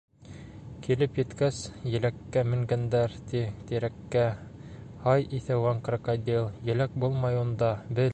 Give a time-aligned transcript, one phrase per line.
[0.85, 1.57] Килеп еткәс
[1.95, 4.25] еләккә Менгәндәр, ти, тирәккә,
[5.05, 8.09] Һай иҫәуән крокодил, Еләк булмай унда, бел!